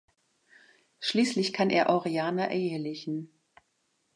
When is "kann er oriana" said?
1.53-2.49